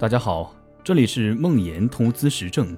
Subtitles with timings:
[0.00, 2.76] 大家好，这里是梦岩投资实证。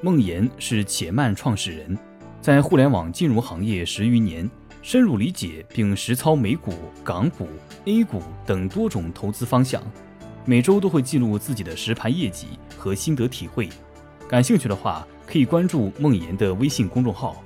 [0.00, 1.98] 梦岩是且慢创始人，
[2.40, 4.50] 在互联网金融行业十余年，
[4.80, 6.72] 深入理解并实操美股、
[7.04, 7.46] 港股、
[7.84, 9.82] A 股等多种投资方向。
[10.46, 13.68] 每周都会记录自己的实盘业绩和心得体会。
[14.26, 17.44] 感兴趣的话，可以关注梦岩的微信公众号。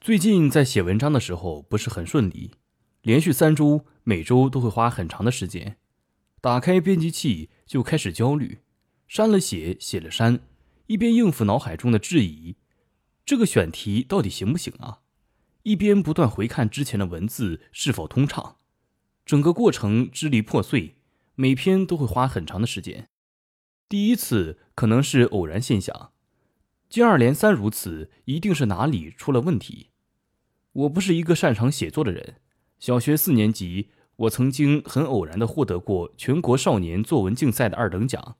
[0.00, 2.52] 最近在写文章的时候不是很顺利，
[3.02, 5.76] 连续三周，每周都会花很长的时间。
[6.42, 8.58] 打开编辑器就开始焦虑，
[9.06, 10.40] 删了写，写了删，
[10.88, 12.56] 一边应付脑海中的质疑，
[13.24, 15.02] 这个选题到底行不行啊？
[15.62, 18.56] 一边不断回看之前的文字是否通畅，
[19.24, 20.96] 整个过程支离破碎，
[21.36, 23.08] 每篇都会花很长的时间。
[23.88, 26.10] 第一次可能是偶然现象，
[26.88, 29.90] 接二连三如此，一定是哪里出了问题。
[30.72, 32.40] 我不是一个擅长写作的人，
[32.80, 33.90] 小学四年级。
[34.16, 38.36] 我曾经很偶然的获得过全国少年作文竞赛的二等奖，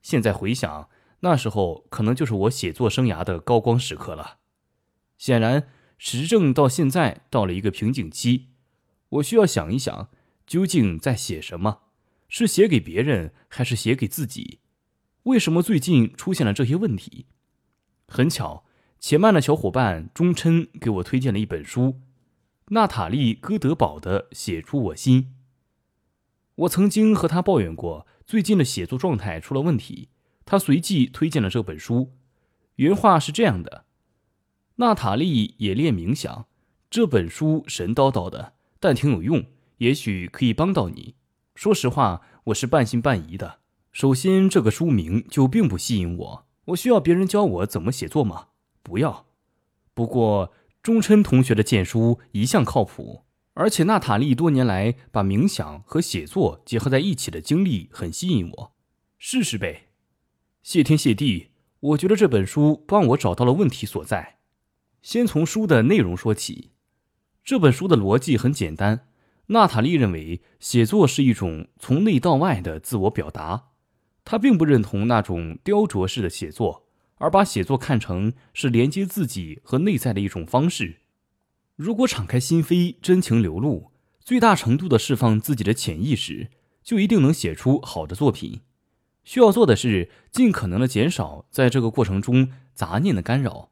[0.00, 0.88] 现在回想，
[1.20, 4.38] 那时候可能就是我写作生涯的高光时刻了。
[5.18, 8.46] 显然，时政到现在到了一个瓶颈期，
[9.08, 10.08] 我需要想一想，
[10.46, 11.80] 究竟在写什么？
[12.28, 14.60] 是写给别人，还是写给自己？
[15.24, 17.26] 为什么最近出现了这些问题？
[18.08, 18.64] 很巧，
[19.00, 22.00] 且慢的小伙伴钟琛给我推荐了一本书。
[22.70, 25.22] 娜塔莉·戈德堡的《写出我心》，
[26.56, 30.08] 我曾经和他抱怨过最近的写作状态出了问题，
[30.44, 32.16] 他随即推荐了这本书。
[32.74, 33.84] 原话是这样的
[34.76, 36.46] ：“娜塔莉也练冥想，
[36.90, 39.44] 这本书神叨叨的，但挺有用，
[39.78, 41.14] 也许可以帮到你。”
[41.54, 43.60] 说实话，我是半信半疑的。
[43.92, 46.46] 首先，这个书名就并不吸引我。
[46.64, 48.48] 我需要别人教我怎么写作吗？
[48.82, 49.26] 不要。
[49.94, 50.52] 不过。
[50.86, 58.72] 钟琛同学的荐书一向靠谱，而且娜塔莉多年来把冥想和写作结合在一起的经历很吸引我，
[59.18, 59.88] 试试呗。
[60.62, 61.48] 谢天谢地，
[61.80, 64.38] 我觉得这本书帮我找到了问题所在。
[65.02, 66.70] 先从书的内容说起，
[67.42, 69.08] 这本书的逻辑很简单。
[69.46, 73.70] 娜塔莉认为写作是一种从内到外的自我表达，
[74.24, 76.85] 她并不认同那种雕琢式的写作。
[77.18, 80.96] 而把写作看成是连接自己和内在的一种方式。
[81.74, 83.90] 如果敞开心扉，真情流露，
[84.20, 86.48] 最大程度的释放自己的潜意识，
[86.82, 88.60] 就一定能写出好的作品。
[89.24, 93.70] 需要做的是尽可能的减少在这个过程中杂念的干扰。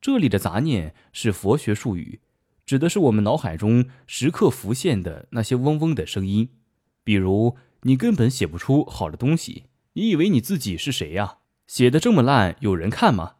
[0.00, 2.20] 这里的杂念是佛学术语，
[2.66, 6.50] 指的是我们脑海中时刻浮现的那些嗡嗡的声音。
[7.02, 9.64] 比如，你根本写不出好的东西，
[9.94, 11.38] 你以为你自己是谁呀？
[11.66, 13.34] 写的这么烂，有人看吗？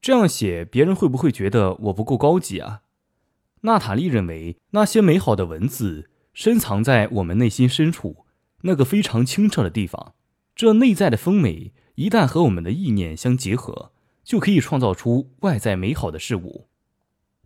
[0.00, 2.80] 这样写，别人会不会觉得我不够高级啊？
[3.62, 8.24] 娜塔莉认为，那些美好的文字深藏在我们内心深处，
[8.62, 10.14] 那个非常清澈的地方。
[10.56, 13.92] 这内在的丰美，一旦和我们的意念相结合，
[14.24, 16.68] 就可以创造出外在美好的事物。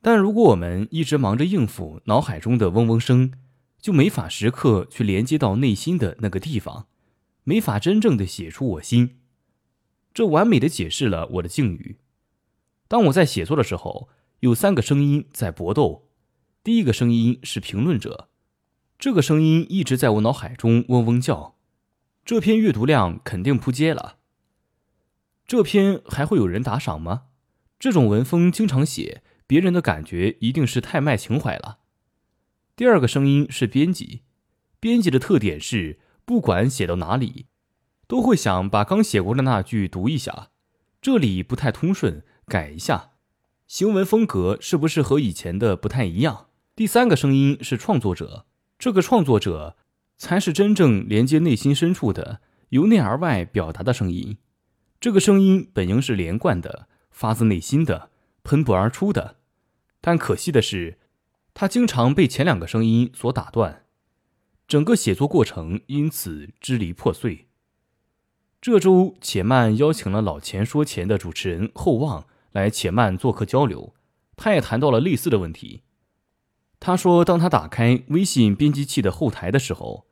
[0.01, 3.33] 但如果我们一直忙着应付脑海中的嗡嗡声，
[3.81, 6.87] 就没法时刻去连接到内心的那个地方，
[7.43, 9.17] 没法真正的写出我心。
[10.15, 11.99] 这完美的解释了我的境遇。
[12.87, 14.09] 当我在写作的时候，
[14.41, 16.09] 有三个声音在搏斗。
[16.63, 18.29] 第一个声音是评论者，
[18.99, 21.57] 这个声音一直在我脑海中嗡嗡叫：
[22.25, 24.19] 这篇阅读量肯定扑街了。
[25.47, 27.25] 这篇还会有人打赏吗？
[27.79, 31.81] 这种文风经常写，别人的感觉一定是太卖情怀了。
[32.77, 34.23] 第二个声音是编辑，
[34.79, 37.47] 编辑的特点是不管写到哪里。
[38.15, 40.51] 都会想把刚写过的那句读一下，
[41.03, 43.11] 这里不太通顺，改一下，
[43.67, 46.47] 行文风格是不是和以前的不太一样？
[46.77, 48.47] 第三个声音是创作者，
[48.79, 49.77] 这个创作者
[50.17, 54.39] 才是真正连接内心深处的、由内而外表达的声音。
[55.01, 58.11] 这个声音本应是连贯的、发自内心的、
[58.45, 59.39] 喷薄而出的，
[60.01, 61.01] 但可惜的是，
[61.53, 63.87] 它经常被前两个声音所打断，
[64.69, 67.49] 整个写作过程因此支离破碎。
[68.65, 73.93] 这周，且慢邀请了老钱说钱的主持人厚望来且慢做客交流，
[74.37, 75.83] 他也谈到了类似的问题。
[76.81, 80.07] 他说，当他打开微信编辑器的后台的时候，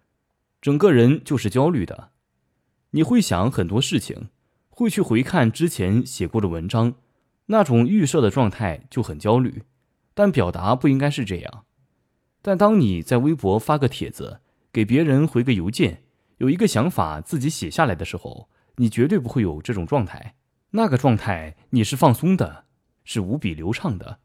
[0.61, 2.11] 整个人就是焦虑的。
[2.91, 4.29] 你会想很多事情，
[4.69, 6.97] 会去回看之前写过的文章，
[7.47, 9.63] 那种预设的状态就很焦虑。
[10.13, 11.65] 但表达不应该是这样。
[12.43, 14.41] 但当你在微博发个帖子，
[14.71, 16.03] 给别人回个邮件。
[16.43, 20.35] 有一个想法自己写下来的时候，你绝对不会有这种状态。
[20.71, 22.65] 那个状态你是放松的，
[23.05, 24.19] 是无比流畅的。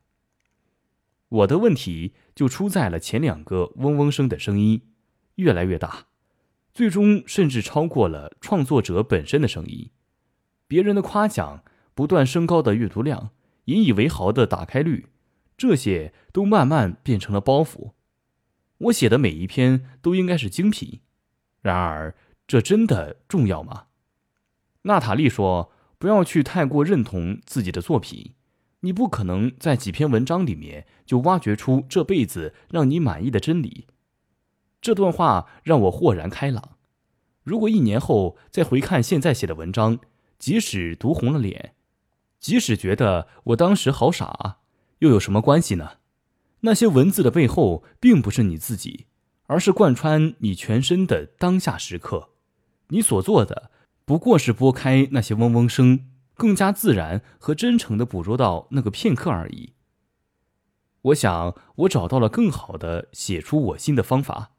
[1.29, 4.81] 我的问题就出在了前两个嗡嗡声的声音
[5.35, 6.07] 越来越大，
[6.73, 9.91] 最终甚至超过了创作者本身的声音。
[10.67, 13.29] 别人的夸奖，不断升高的阅读量，
[13.65, 15.05] 引以为豪的打开率，
[15.55, 17.91] 这些都慢慢变成了包袱。
[18.79, 21.01] 我写的每一篇都应该是精品，
[21.67, 22.15] 然而
[22.47, 23.87] 这真的重要吗？
[24.83, 25.69] 娜塔莉说
[25.99, 28.35] ：“不要去太过认同自己的作品，
[28.79, 33.87] 你不可能在几篇文章里面就挖掘出这辈子让你满意的真理。”
[34.79, 36.77] 这段话让我豁然开朗。
[37.43, 39.99] 如果一年后再回看现在写的文章，
[40.39, 41.73] 即使读红了脸，
[42.39, 44.59] 即使觉得我当时好傻，
[44.99, 45.97] 又有什么关系呢？
[46.61, 49.07] 那些文字的背后，并不是你自己，
[49.47, 52.29] 而是贯穿你全身的当下时刻。
[52.89, 53.71] 你所做的，
[54.05, 56.05] 不过是拨开那些嗡嗡声，
[56.35, 59.73] 更加自然和真诚的捕捉到那个片刻而已。
[61.01, 64.51] 我想，我找到了更好的写出我心的方法。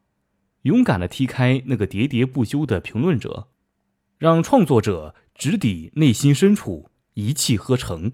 [0.63, 3.49] 勇敢的踢开那个喋喋不休的评论者，
[4.19, 8.13] 让创作者直抵内心深处，一气呵成。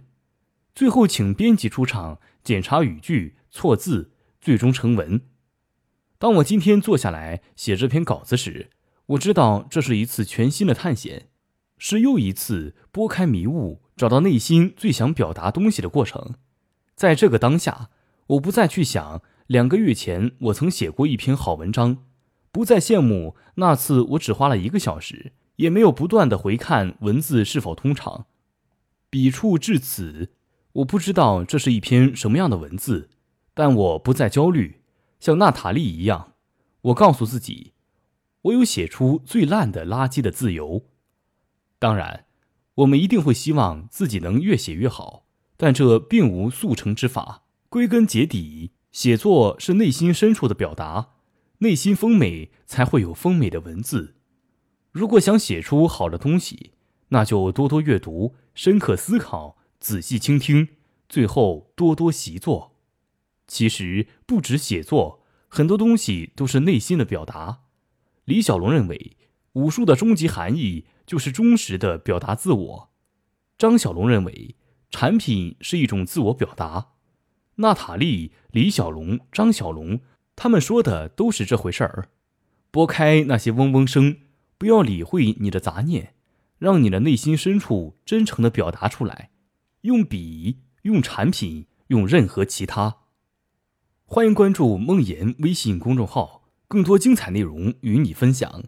[0.75, 5.21] 最后，请编辑出场检查语句、错字，最终成文。
[6.25, 8.71] 当我今天坐下来写这篇稿子时，
[9.09, 11.29] 我知道这是一次全新的探险，
[11.77, 16.37] 是又一次拨开迷雾，找到内心最想表达东西的过程。
[16.95, 17.91] 在这个当下，
[18.29, 21.99] 我不再去想两个月前我曾写过一篇好文章。
[22.51, 28.25] 不再羡慕那次我只花了一个小时，也没有不断的回看文字是否通畅。
[29.11, 30.31] 笔触至此，
[30.73, 33.11] 我不知道这是一篇什么样的文字，
[33.53, 34.81] 但我不再焦虑。
[35.25, 36.35] 像娜塔莉一样，
[36.83, 37.73] 我告诉自己，
[38.43, 40.85] 我有写出最烂的垃圾的自由。
[41.79, 42.27] 当然，
[42.75, 45.25] 我们一定会希望自己能越写越好，
[45.57, 47.45] 但这并无速成之法。
[47.71, 51.13] 归根结底，写作是内心深处的表达。
[51.61, 54.17] 内心丰美，才会有丰美的文字。
[54.93, 56.73] 如果想写出好的东西，
[57.09, 60.69] 那就多多阅读，深刻思考，仔细倾听，
[61.09, 62.74] 最后多多习作。
[63.47, 67.61] 其实不止写作，很多东西都是内心的表达。
[68.25, 69.17] 李小龙认为，
[69.55, 72.91] 武术的终极含义就是忠实的表达自我。
[73.59, 74.57] 张小龙认为，
[74.91, 76.89] 产品是一种自我表达。
[77.57, 80.01] 娜塔莉、李小龙、张小龙。
[80.37, 82.09] 他们说的都是这回事儿，
[82.73, 84.17] 拨开那些嗡嗡声，
[84.59, 86.15] 不要理会你的杂念，
[86.59, 89.31] 让你的内心深处真诚的表达出来，
[89.83, 93.04] 用笔，用产品，用任何其他。
[94.07, 98.63] 欢迎关注梦妍微信公众号，更多精彩内容与你分享。